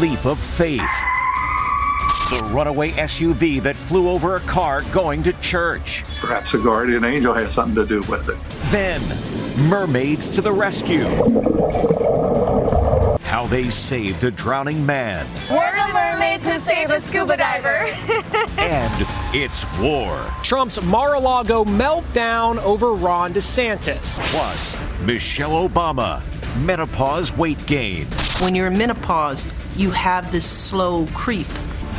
[0.00, 0.80] Leap of faith.
[2.30, 6.04] The runaway SUV that flew over a car going to church.
[6.20, 8.36] Perhaps a guardian angel has something to do with it.
[8.70, 9.02] Then,
[9.68, 11.06] mermaids to the rescue.
[13.24, 15.26] How they saved a drowning man.
[15.50, 17.68] We're the mermaids who saved a scuba diver.
[18.58, 20.24] and it's war.
[20.44, 24.20] Trump's Mar-a-Lago meltdown over Ron DeSantis.
[24.30, 26.22] Plus, Michelle Obama,
[26.64, 28.04] menopause weight gain.
[28.40, 31.46] When you're in menopause, you have this slow creep.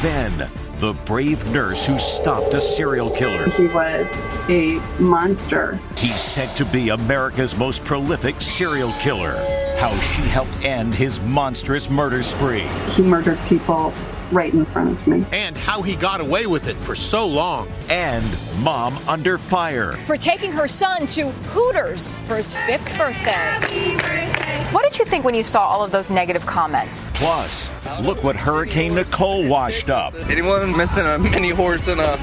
[0.01, 0.49] Then,
[0.79, 3.49] the brave nurse who stopped a serial killer.
[3.49, 5.79] He was a monster.
[5.97, 9.35] He's said to be America's most prolific serial killer.
[9.77, 12.67] How she helped end his monstrous murder spree.
[12.91, 13.93] He murdered people
[14.31, 15.25] right in front of me.
[15.31, 17.67] And how he got away with it for so long.
[17.89, 18.25] And
[18.61, 19.93] mom under fire.
[20.05, 23.59] For taking her son to Hooters for his fifth birthday.
[23.97, 24.67] birthday.
[24.71, 27.11] What did you think when you saw all of those negative comments?
[27.15, 27.69] Plus,
[28.01, 30.13] look what Hurricane Nicole washed up.
[30.29, 32.17] Anyone missing a mini horse and a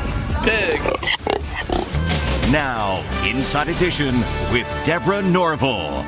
[0.45, 0.81] pig?
[2.53, 4.15] Now, Inside Edition
[4.53, 6.07] with Deborah Norville.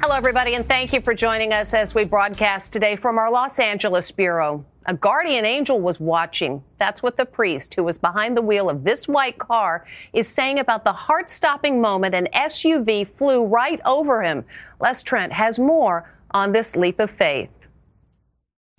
[0.00, 3.58] Hello, everybody, and thank you for joining us as we broadcast today from our Los
[3.58, 4.64] Angeles Bureau.
[4.86, 6.62] A guardian angel was watching.
[6.76, 10.60] That's what the priest who was behind the wheel of this white car is saying
[10.60, 14.44] about the heart stopping moment an SUV flew right over him.
[14.78, 17.50] Les Trent has more on this leap of faith.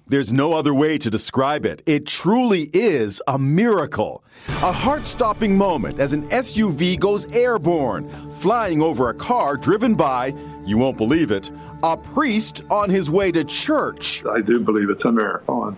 [0.10, 1.84] There's no other way to describe it.
[1.86, 4.24] It truly is a miracle.
[4.48, 10.34] A heart stopping moment as an SUV goes airborne, flying over a car driven by,
[10.70, 11.52] you won't believe it,
[11.84, 14.24] a priest on his way to church.
[14.26, 15.76] I do believe it's a miracle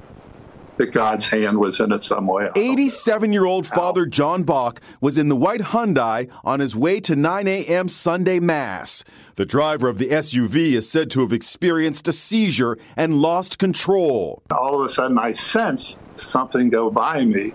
[0.78, 2.50] that God's hand was in it some way.
[2.56, 7.16] 87 year old Father John Bach was in the white Hyundai on his way to
[7.16, 7.88] 9 a.m.
[7.88, 9.04] Sunday Mass.
[9.36, 14.42] The driver of the SUV is said to have experienced a seizure and lost control.
[14.52, 17.54] All of a sudden, I sensed something go by me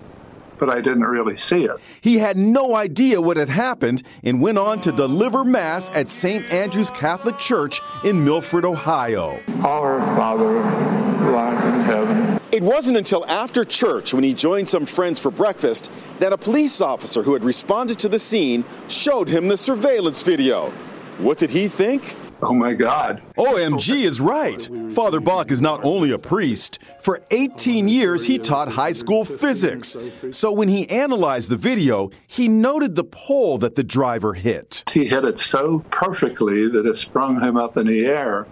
[0.57, 1.79] but I didn't really see it.
[2.01, 6.45] He had no idea what had happened and went on to deliver Mass at St.
[6.51, 9.39] Andrew's Catholic Church in Milford, Ohio.
[9.63, 12.39] Our Father, who art in heaven.
[12.51, 16.79] It wasn't until after church, when he joined some friends for breakfast, that a police
[16.81, 20.71] officer who had responded to the scene showed him the surveillance video.
[21.17, 22.15] What did he think?
[22.41, 23.21] Oh my God.
[23.37, 24.69] OMG is right.
[24.91, 26.79] Father Bach is not only a priest.
[27.01, 29.97] For 18 years, he taught high school physics.
[30.31, 34.83] So when he analyzed the video, he noted the pole that the driver hit.
[34.91, 38.47] He hit it so perfectly that it sprung him up in the air.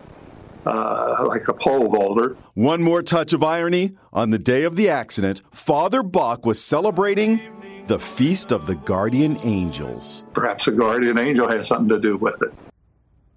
[0.66, 2.35] Uh, like a pole vaulter.
[2.56, 3.95] One more touch of irony.
[4.12, 7.40] On the day of the accident, Father Bach was celebrating
[7.85, 10.24] the Feast of the Guardian Angels.
[10.34, 12.51] Perhaps a guardian angel has something to do with it.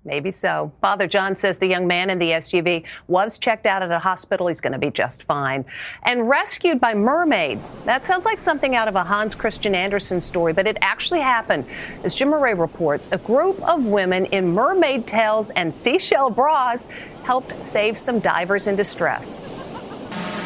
[0.04, 0.72] Maybe so.
[0.80, 4.46] Father John says the young man in the SUV was checked out at a hospital.
[4.46, 5.64] He's going to be just fine.
[6.04, 7.72] And rescued by mermaids.
[7.84, 11.66] That sounds like something out of a Hans Christian Andersen story, but it actually happened.
[12.04, 16.86] As Jim Moret reports, a group of women in mermaid tails and seashell bras
[17.24, 19.44] helped save some divers in distress.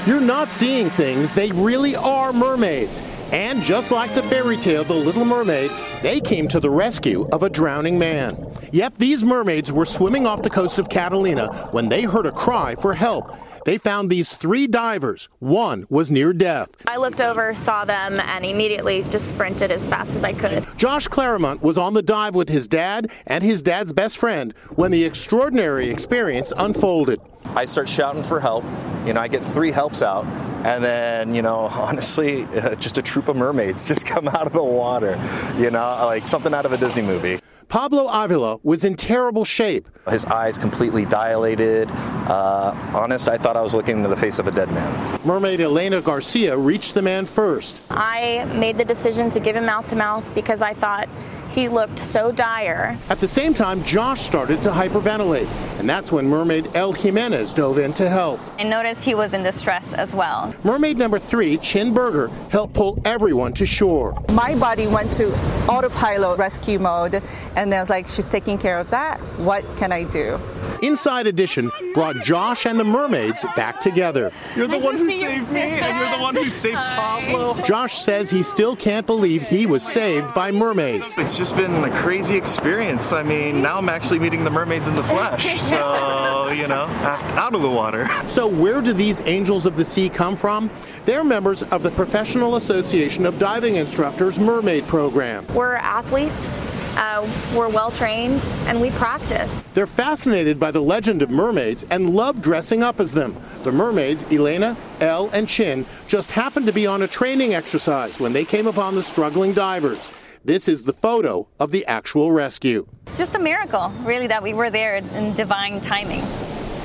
[0.06, 3.00] You're not seeing things, they really are mermaids.
[3.32, 5.70] And just like the fairy tale The Little Mermaid,
[6.02, 8.46] they came to the rescue of a drowning man.
[8.72, 12.74] Yep, these mermaids were swimming off the coast of Catalina when they heard a cry
[12.74, 13.34] for help.
[13.64, 15.28] They found these three divers.
[15.38, 16.70] One was near death.
[16.86, 20.66] I looked over, saw them, and immediately just sprinted as fast as I could.
[20.76, 24.90] Josh Claremont was on the dive with his dad and his dad's best friend when
[24.90, 27.20] the extraordinary experience unfolded.
[27.54, 28.64] I start shouting for help.
[29.06, 30.24] You know, I get three helps out.
[30.64, 34.52] And then, you know, honestly, uh, just a troop of mermaids just come out of
[34.52, 35.18] the water,
[35.58, 37.38] you know, like something out of a Disney movie.
[37.72, 39.88] Pablo Avila was in terrible shape.
[40.06, 41.90] His eyes completely dilated.
[41.90, 45.20] Uh, honest, I thought I was looking into the face of a dead man.
[45.24, 47.74] Mermaid Elena Garcia reached the man first.
[47.88, 51.08] I made the decision to give him mouth to mouth because I thought
[51.52, 52.98] he looked so dire.
[53.08, 55.46] At the same time, Josh started to hyperventilate,
[55.78, 58.40] and that's when Mermaid El Jimenez dove in to help.
[58.58, 60.54] I noticed he was in distress as well.
[60.64, 64.20] Mermaid number three, Chin Berger, helped pull everyone to shore.
[64.32, 65.32] My body went to
[65.68, 67.22] autopilot rescue mode,
[67.56, 69.18] and I was like, she's taking care of that.
[69.38, 70.40] What can I do?
[70.82, 74.32] Inside Edition brought Josh and the mermaids back together.
[74.56, 75.54] You're the nice one who saved you.
[75.54, 77.54] me, and you're the one who saved Pablo.
[77.64, 81.14] Josh says he still can't believe he was saved by mermaids.
[81.18, 83.12] It's just been a crazy experience.
[83.12, 85.44] I mean, now I'm actually meeting the mermaids in the flesh.
[85.72, 88.08] So, you know, out of the water.
[88.28, 90.70] So, where do these angels of the sea come from?
[91.04, 95.44] They're members of the Professional Association of Diving Instructors Mermaid Program.
[95.52, 96.58] We're athletes.
[96.96, 99.64] Uh, we're well trained and we practice.
[99.74, 103.34] They're fascinated by the legend of mermaids and love dressing up as them.
[103.64, 108.32] The mermaids, Elena, Elle, and Chin, just happened to be on a training exercise when
[108.32, 110.08] they came upon the struggling divers.
[110.44, 112.88] This is the photo of the actual rescue.
[113.02, 116.22] It's just a miracle, really, that we were there in divine timing.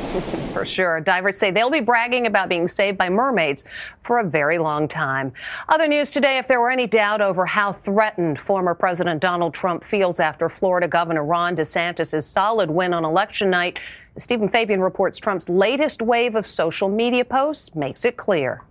[0.54, 1.01] For sure.
[1.01, 3.65] Divers say they'll be bragging about being saved by mermaids
[4.04, 5.33] for a very long time.
[5.69, 9.83] Other news today if there were any doubt over how threatened former President Donald Trump
[9.83, 13.80] feels after Florida Governor Ron DeSantis' solid win on election night,
[14.18, 18.62] Steven Fabian reports Trump's latest wave of social media posts makes it clear.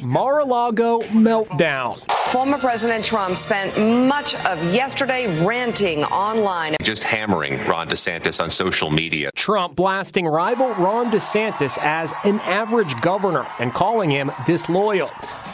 [0.00, 2.00] Mar-a-Lago meltdown.
[2.28, 3.76] Former President Trump spent
[4.08, 6.76] much of yesterday ranting online.
[6.82, 9.30] Just hammering Ron DeSantis on social media.
[9.34, 15.10] Trump blasting rival Ron DeSantis as an average governor and calling him disloyal.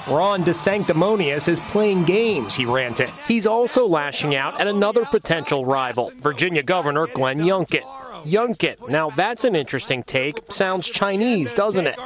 [0.06, 3.10] Ron DeSanctimonious is playing games, he ranted.
[3.26, 7.82] He's also lashing out at another potential rival, Virginia Governor Glenn Youngkin.
[8.28, 8.88] Youngkin.
[8.88, 10.40] Now, that's an interesting take.
[10.50, 11.98] Sounds Chinese, doesn't it?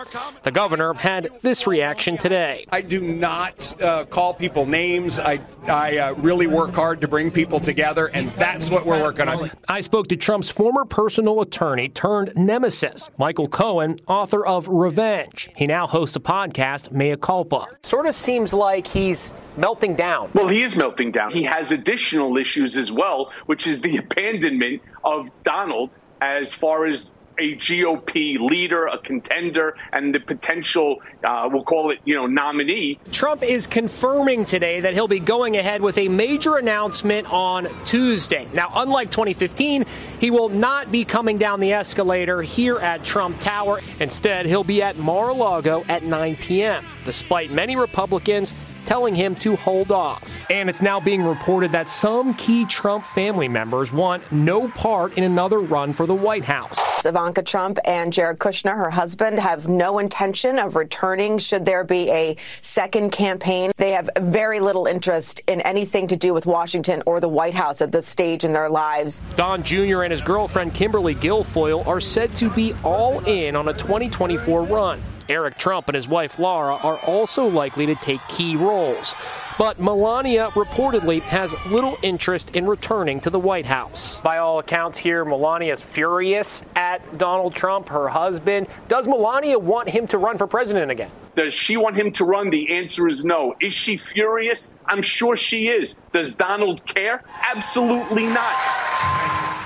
[0.43, 2.67] The governor had this reaction today.
[2.71, 5.19] I do not uh, call people names.
[5.19, 9.29] I, I uh, really work hard to bring people together, and that's what we're working
[9.29, 9.51] on.
[9.69, 15.51] I spoke to Trump's former personal attorney turned nemesis, Michael Cohen, author of Revenge.
[15.57, 17.67] He now hosts a podcast, Mea Culpa.
[17.83, 20.31] Sort of seems like he's melting down.
[20.35, 21.31] Well, he is melting down.
[21.33, 25.91] He has additional issues as well, which is the abandonment of Donald
[26.23, 31.99] as far as a GOP leader, a contender, and the potential, uh, we'll call it,
[32.05, 32.99] you know, nominee.
[33.11, 38.47] Trump is confirming today that he'll be going ahead with a major announcement on Tuesday.
[38.53, 39.87] Now, unlike 2015,
[40.21, 43.81] he will not be coming down the escalator here at Trump Tower.
[43.99, 46.85] Instead, he'll be at Mar-a-Lago at 9 p.m.
[47.05, 48.53] Despite many Republicans
[48.87, 50.47] telling him to hold off.
[50.51, 55.25] And it's now being reported that some key Trump family members want no part in
[55.25, 56.81] another run for the White House.
[57.05, 62.11] Ivanka Trump and Jared Kushner, her husband, have no intention of returning should there be
[62.11, 63.73] a second campaign.
[63.77, 67.81] They have very little interest in anything to do with Washington or the White House
[67.83, 69.21] at this stage in their lives.
[69.37, 70.03] Don Jr.
[70.03, 75.01] and his girlfriend Kimberly Guilfoyle are said to be all in on a 2024 run.
[75.33, 79.15] Eric Trump and his wife Laura are also likely to take key roles.
[79.59, 84.21] But Melania reportedly has little interest in returning to the White House.
[84.21, 88.67] By all accounts, here, Melania is furious at Donald Trump, her husband.
[88.89, 91.11] Does Melania want him to run for president again?
[91.35, 92.51] Does she want him to run?
[92.51, 93.55] The answer is no.
[93.63, 94.71] Is she furious?
[94.85, 95.95] I'm sure she is.
[96.13, 97.25] Does Donald care?
[97.55, 99.62] Absolutely not.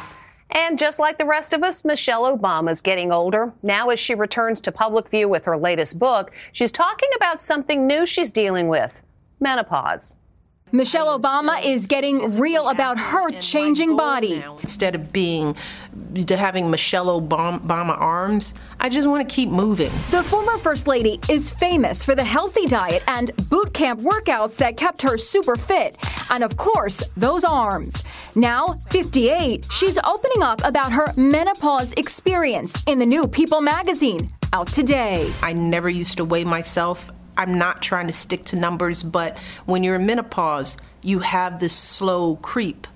[0.50, 3.52] And just like the rest of us, Michelle Obama is getting older.
[3.62, 7.86] Now, as she returns to public view with her latest book, she's talking about something
[7.86, 9.02] new she's dealing with
[9.40, 10.16] menopause.
[10.72, 14.42] Michelle Obama is getting real about her changing body.
[14.62, 15.56] Instead of being
[16.28, 19.92] having Michelle Obama arms, I just want to keep moving.
[20.10, 24.76] The former First Lady is famous for the healthy diet and boot camp workouts that
[24.76, 25.96] kept her super fit.
[26.30, 28.02] And of course, those arms.
[28.34, 34.66] Now, 58, she's opening up about her menopause experience in the new People magazine, out
[34.66, 35.32] today.
[35.42, 39.84] I never used to weigh myself I'm not trying to stick to numbers, but when
[39.84, 42.86] you're in menopause, you have this slow creep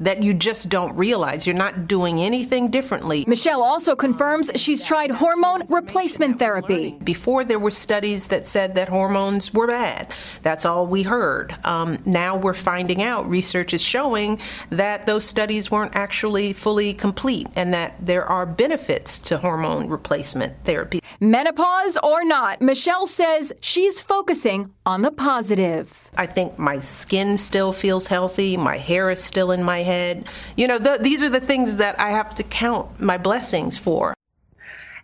[0.00, 1.46] that you just don't realize.
[1.46, 3.24] You're not doing anything differently.
[3.26, 6.98] Michelle also confirms she's tried hormone replacement therapy.
[7.02, 10.12] Before, there were studies that said that hormones were bad.
[10.42, 11.56] That's all we heard.
[11.64, 14.38] Um, now we're finding out, research is showing
[14.70, 20.64] that those studies weren't actually fully complete and that there are benefits to hormone replacement
[20.64, 21.00] therapy.
[21.20, 26.10] Menopause or not, Michelle says she's focusing on the positive.
[26.16, 30.28] I think my skin still feels healthy, my hair is still in my head.
[30.56, 34.14] You know, the, these are the things that I have to count my blessings for.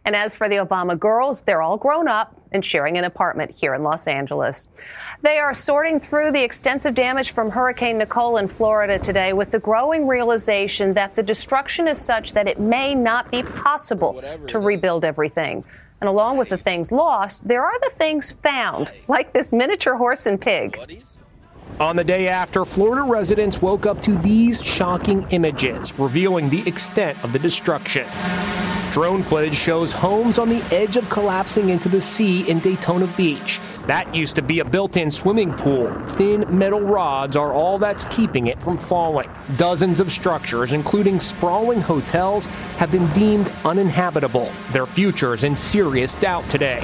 [0.04, 3.74] And as for the Obama girls, they're all grown up and sharing an apartment here
[3.74, 4.68] in Los Angeles.
[5.22, 9.60] They are sorting through the extensive damage from Hurricane Nicole in Florida today with the
[9.60, 15.04] growing realization that the destruction is such that it may not be possible to rebuild
[15.04, 15.64] everything.
[16.02, 20.26] And along with the things lost, there are the things found, like this miniature horse
[20.26, 20.76] and pig.
[21.78, 27.16] On the day after, Florida residents woke up to these shocking images, revealing the extent
[27.22, 28.04] of the destruction.
[28.92, 33.58] Drone footage shows homes on the edge of collapsing into the sea in Daytona Beach.
[33.86, 35.90] That used to be a built in swimming pool.
[36.08, 39.30] Thin metal rods are all that's keeping it from falling.
[39.56, 42.44] Dozens of structures, including sprawling hotels,
[42.76, 44.52] have been deemed uninhabitable.
[44.72, 46.80] Their futures in serious doubt today.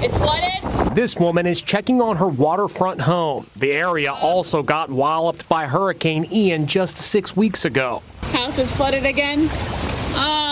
[0.00, 0.94] It's flooded.
[0.94, 3.46] This woman is checking on her waterfront home.
[3.56, 8.02] The area also got walloped by Hurricane Ian just six weeks ago.
[8.32, 9.48] House is flooded again.
[10.18, 10.45] Oh.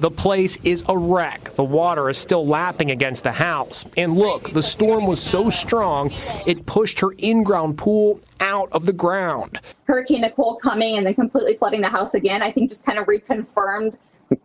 [0.00, 1.54] The place is a wreck.
[1.54, 3.84] The water is still lapping against the house.
[3.96, 6.12] And look, the storm was so strong,
[6.46, 9.60] it pushed her in ground pool out of the ground.
[9.84, 13.06] Hurricane Nicole coming and then completely flooding the house again, I think just kind of
[13.06, 13.96] reconfirmed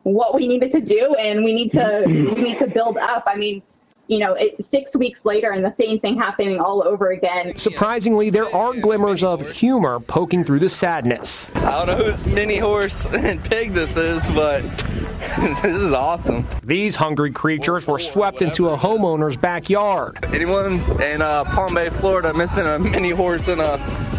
[0.03, 3.23] what we needed to do and we need to we need to build up.
[3.25, 3.61] I mean,
[4.09, 7.55] you know, it, six weeks later and the same thing happening all over again.
[7.57, 11.49] Surprisingly, there are glimmers of humor poking through the sadness.
[11.55, 14.61] I don't know whose mini horse and pig this is, but
[15.61, 16.47] this is awesome.
[16.63, 20.17] These hungry creatures were swept into a homeowner's backyard.
[20.33, 23.77] Anyone in uh, Palm Bay, Florida, missing a mini horse and a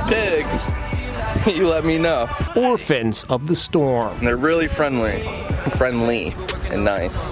[0.08, 0.46] pig?
[1.46, 2.28] You let me know.
[2.54, 4.10] Orphans of the storm.
[4.18, 5.22] And they're really friendly,
[5.76, 7.30] friendly and nice.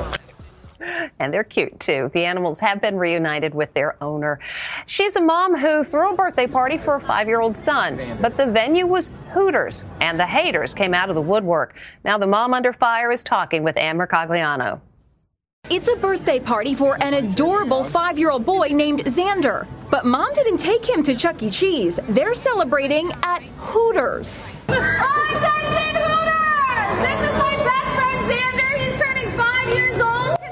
[1.21, 2.11] And they're cute too.
[2.13, 4.39] The animals have been reunited with their owner.
[4.87, 8.37] She's a mom who threw a birthday party for a five year old son, but
[8.37, 11.77] the venue was Hooters, and the haters came out of the woodwork.
[12.05, 14.81] Now the mom under fire is talking with Ann Mercogliano.
[15.71, 19.67] It's a birthday party for an adorable five year old boy named Xander.
[19.91, 21.51] But mom didn't take him to Chuck E.
[21.51, 22.01] Cheese.
[22.09, 24.61] They're celebrating at Hooters.
[24.69, 25.98] Hooters!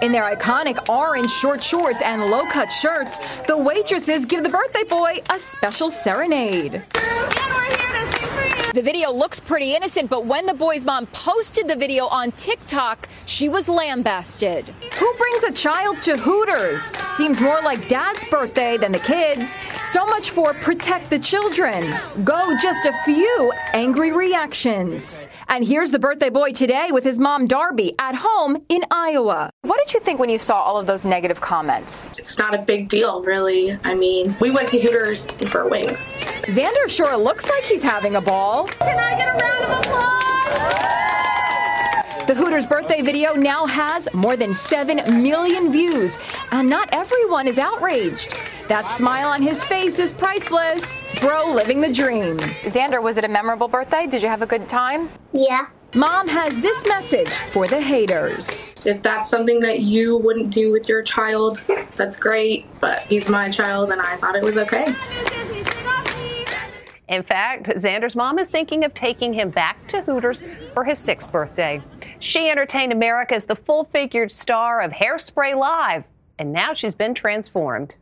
[0.02, 4.84] In their iconic orange short shorts and low cut shirts, the waitresses give the birthday
[4.84, 6.82] boy a special serenade.
[8.76, 13.08] The video looks pretty innocent, but when the boy's mom posted the video on TikTok,
[13.24, 14.68] she was lambasted.
[14.98, 16.92] Who brings a child to Hooters?
[17.02, 19.56] Seems more like dad's birthday than the kids.
[19.82, 21.94] So much for protect the children.
[22.22, 25.26] Go just a few angry reactions.
[25.48, 29.48] And here's the birthday boy today with his mom Darby at home in Iowa.
[29.62, 32.10] What did you think when you saw all of those negative comments?
[32.18, 33.78] It's not a big deal, really.
[33.84, 36.24] I mean, we went to Hooters for wings.
[36.42, 38.65] Xander sure looks like he's having a ball.
[38.78, 40.26] Can I get a round of applause?
[42.26, 46.18] The Hooters birthday video now has more than 7 million views,
[46.50, 48.34] and not everyone is outraged.
[48.68, 51.02] That smile on his face is priceless.
[51.20, 52.38] Bro living the dream.
[52.64, 54.06] Xander, was it a memorable birthday?
[54.06, 55.08] Did you have a good time?
[55.32, 55.68] Yeah.
[55.94, 58.74] Mom has this message for the haters.
[58.84, 63.50] If that's something that you wouldn't do with your child, that's great, but he's my
[63.50, 64.94] child and I thought it was okay.
[67.08, 70.42] In fact, Xander's mom is thinking of taking him back to Hooters
[70.74, 71.80] for his sixth birthday.
[72.18, 76.02] She entertained America as the full figured star of Hairspray Live,
[76.38, 77.94] and now she's been transformed.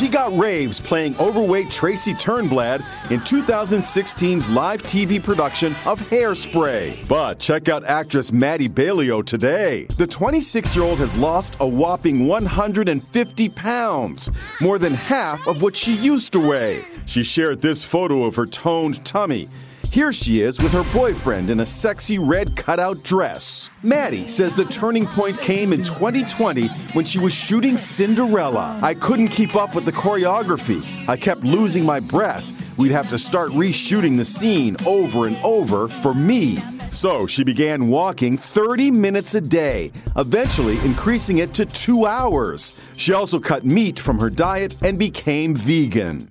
[0.00, 2.80] She got raves playing overweight Tracy Turnblad
[3.10, 7.06] in 2016's live TV production of Hairspray.
[7.06, 9.84] But check out actress Maddie Baillio today.
[9.98, 14.30] The 26 year old has lost a whopping 150 pounds,
[14.62, 16.82] more than half of what she used to weigh.
[17.04, 19.50] She shared this photo of her toned tummy.
[19.92, 23.70] Here she is with her boyfriend in a sexy red cutout dress.
[23.82, 28.78] Maddie says the turning point came in 2020 when she was shooting Cinderella.
[28.82, 30.86] I couldn't keep up with the choreography.
[31.08, 32.46] I kept losing my breath.
[32.78, 36.58] We'd have to start reshooting the scene over and over for me.
[36.92, 42.78] So she began walking 30 minutes a day, eventually increasing it to two hours.
[42.96, 46.28] She also cut meat from her diet and became vegan.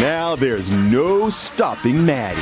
[0.00, 2.40] Now there's no stopping Maddie.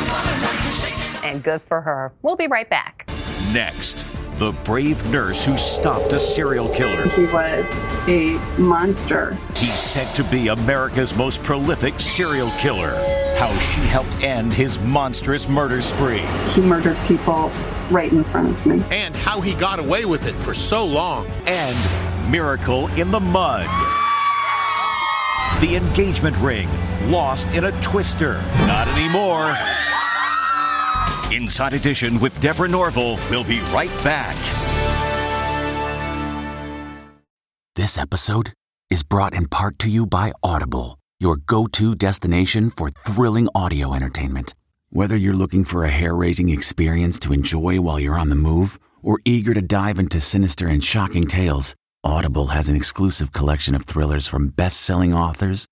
[1.26, 2.12] And good for her.
[2.22, 3.10] We'll be right back.
[3.52, 4.06] Next,
[4.38, 7.08] the brave nurse who stopped a serial killer.
[7.08, 9.36] He was a monster.
[9.56, 12.94] He's said to be America's most prolific serial killer.
[13.36, 16.22] How she helped end his monstrous murder spree.
[16.52, 17.50] He murdered people
[17.90, 18.82] right in front of me.
[18.92, 21.26] And how he got away with it for so long.
[21.46, 23.66] And Miracle in the Mud.
[25.60, 26.68] The engagement ring,
[27.04, 28.34] lost in a twister.
[28.66, 29.56] Not anymore.
[31.32, 33.18] Inside Edition with Deborah Norville.
[33.30, 34.36] We'll be right back.
[37.76, 38.52] This episode
[38.90, 43.94] is brought in part to you by Audible, your go to destination for thrilling audio
[43.94, 44.52] entertainment.
[44.90, 48.80] Whether you're looking for a hair raising experience to enjoy while you're on the move
[49.02, 53.84] or eager to dive into sinister and shocking tales, Audible has an exclusive collection of
[53.84, 55.66] thrillers from best selling authors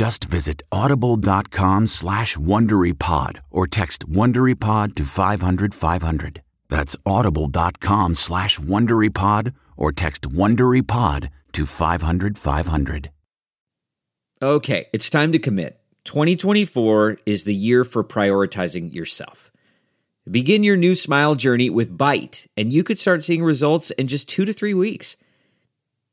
[0.00, 6.42] Just visit audible.com slash WonderyPod or text WonderyPod to 500 500.
[6.70, 13.10] That's audible.com slash WonderyPod or text WonderyPod to 500 500.
[14.40, 15.78] Okay, it's time to commit.
[16.04, 19.52] 2024 is the year for prioritizing yourself.
[20.30, 24.30] Begin your new smile journey with Byte, and you could start seeing results in just
[24.30, 25.18] two to three weeks.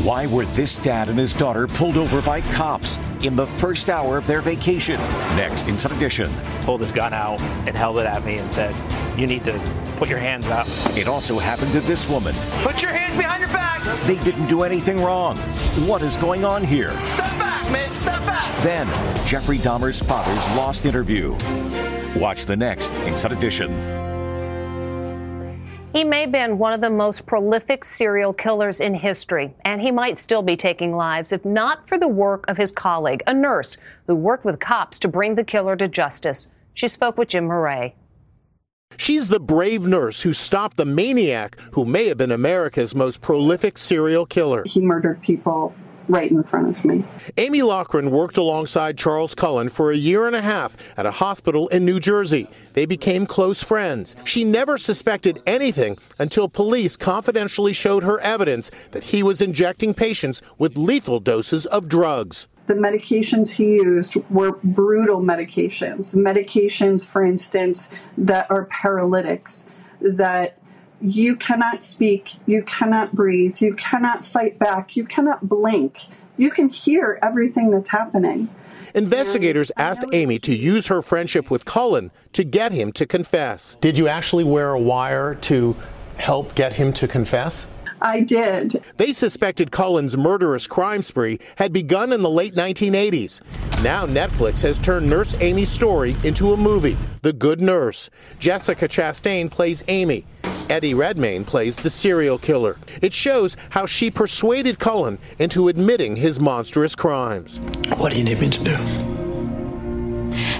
[0.00, 4.16] Why were this dad and his daughter pulled over by cops in the first hour
[4.16, 4.98] of their vacation?
[5.36, 6.32] Next, Inside Edition.
[6.62, 8.74] Pulled his gun out and held it at me and said,
[9.18, 9.52] You need to
[9.98, 10.66] put your hands up.
[10.96, 12.34] It also happened to this woman.
[12.62, 13.82] Put your hands behind your back!
[14.06, 15.36] They didn't do anything wrong.
[15.86, 16.92] What is going on here?
[17.04, 17.90] Step back, man!
[17.90, 18.62] Step back!
[18.62, 18.86] Then,
[19.26, 21.32] Jeffrey Dahmer's father's lost interview.
[22.18, 24.01] Watch the next Inside Edition.
[25.92, 29.90] He may have been one of the most prolific serial killers in history, and he
[29.90, 33.76] might still be taking lives if not for the work of his colleague, a nurse
[34.06, 36.48] who worked with cops to bring the killer to justice.
[36.72, 37.94] She spoke with Jim Moret.
[38.96, 43.76] She's the brave nurse who stopped the maniac who may have been America's most prolific
[43.76, 44.62] serial killer.
[44.64, 45.74] He murdered people
[46.08, 47.04] right in front of me.
[47.36, 51.68] Amy Loughren worked alongside Charles Cullen for a year and a half at a hospital
[51.68, 52.48] in New Jersey.
[52.74, 54.16] They became close friends.
[54.24, 60.42] She never suspected anything until police confidentially showed her evidence that he was injecting patients
[60.58, 62.48] with lethal doses of drugs.
[62.66, 66.14] The medications he used were brutal medications.
[66.16, 69.68] Medications, for instance, that are paralytics,
[70.00, 70.58] that
[71.02, 76.06] you cannot speak, you cannot breathe, you cannot fight back, you cannot blink.
[76.36, 78.48] You can hear everything that's happening.
[78.94, 83.76] Investigators asked Amy to use her friendship with Cullen to get him to confess.
[83.80, 85.76] Did you actually wear a wire to
[86.16, 87.66] help get him to confess?
[88.00, 88.84] I did.
[88.96, 93.40] They suspected Cullen's murderous crime spree had begun in the late 1980s.
[93.82, 98.10] Now Netflix has turned Nurse Amy's story into a movie, The Good Nurse.
[98.40, 100.26] Jessica Chastain plays Amy.
[100.72, 102.78] Eddie Redmayne plays the serial killer.
[103.02, 107.58] It shows how she persuaded Cullen into admitting his monstrous crimes.
[107.98, 108.76] What do you need me to do?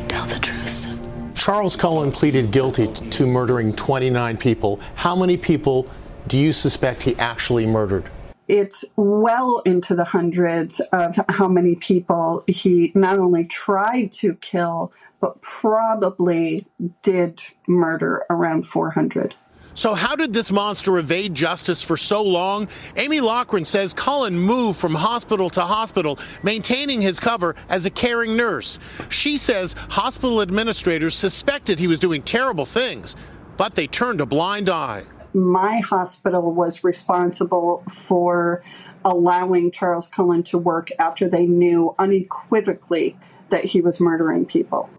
[0.09, 0.87] Tell the truth.
[1.35, 4.81] Charles Cullen pleaded guilty to murdering 29 people.
[4.97, 5.89] How many people
[6.27, 8.05] do you suspect he actually murdered?
[8.49, 14.93] It's well into the hundreds of how many people he not only tried to kill,
[15.23, 16.67] but probably
[17.01, 19.35] did murder around 400.
[19.75, 22.69] So, how did this monster evade justice for so long?
[22.97, 28.37] Amy Loughren says Cullen moved from hospital to hospital, maintaining his cover as a caring
[28.37, 28.79] nurse.
[29.09, 33.17] She says hospital administrators suspected he was doing terrible things,
[33.57, 35.05] but they turned a blind eye.
[35.35, 38.63] my hospital was responsible for
[39.05, 43.17] allowing Charles Cullen to work after they knew unequivocally
[43.49, 44.91] that he was murdering people.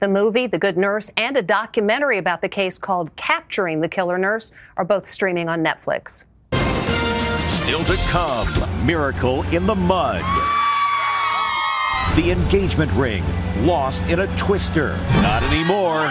[0.00, 4.16] The movie, The Good Nurse, and a documentary about the case called Capturing the Killer
[4.16, 6.24] Nurse are both streaming on Netflix.
[7.50, 8.48] Still to come
[8.86, 10.22] Miracle in the Mud.
[12.16, 13.22] The engagement ring
[13.58, 14.96] lost in a twister.
[15.20, 16.10] Not anymore.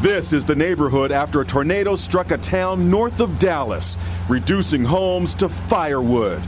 [0.00, 3.98] This is the neighborhood after a tornado struck a town north of Dallas,
[4.30, 6.40] reducing homes to firewood.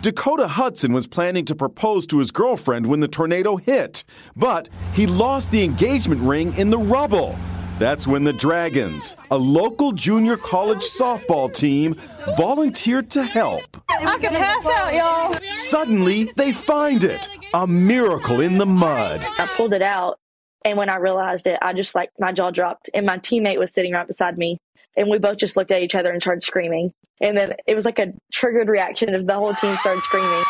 [0.00, 4.04] Dakota Hudson was planning to propose to his girlfriend when the tornado hit,
[4.36, 7.36] but he lost the engagement ring in the rubble.
[7.80, 11.96] That's when the Dragons, a local junior college softball team,
[12.36, 13.76] volunteered to help.
[13.88, 15.52] I can pass out, y'all.
[15.52, 19.20] Suddenly, they find it a miracle in the mud.
[19.20, 20.19] I pulled it out,
[20.64, 23.72] and when I realized it, I just like my jaw dropped, and my teammate was
[23.72, 24.58] sitting right beside me.
[24.96, 26.92] And we both just looked at each other and started screaming.
[27.20, 30.42] And then it was like a triggered reaction of the whole team started screaming.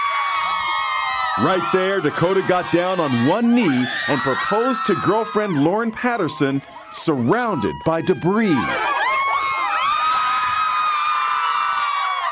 [1.38, 7.74] Right there, Dakota got down on one knee and proposed to girlfriend Lauren Patterson surrounded
[7.86, 8.56] by debris.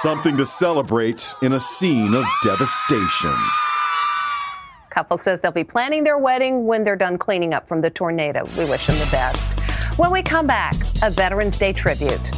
[0.01, 3.35] Something to celebrate in a scene of devastation.
[4.99, 8.45] Couple says they'll be planning their wedding when they're done cleaning up from the tornado.
[8.59, 9.53] We wish them the best.
[9.97, 12.33] When we come back, a Veterans Day tribute.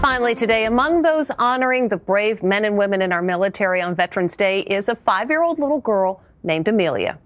[0.00, 4.34] Finally, today, among those honoring the brave men and women in our military on Veterans
[4.34, 7.18] Day is a five year old little girl named Amelia.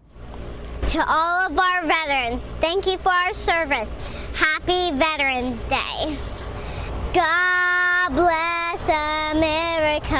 [0.88, 3.96] To all of our veterans, thank you for our service.
[4.34, 6.18] Happy Veterans Day.
[7.12, 8.80] God bless
[9.36, 10.14] America,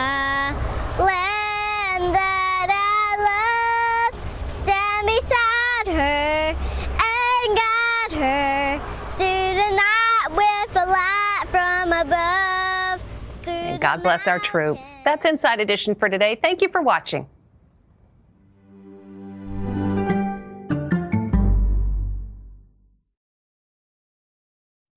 [1.00, 4.20] land that I love.
[4.46, 6.54] Stand beside her
[7.00, 8.78] and guide her
[9.16, 13.02] through the night with a light from above.
[13.46, 14.98] And God bless our troops.
[15.02, 16.38] That's Inside Edition for today.
[16.42, 17.26] Thank you for watching.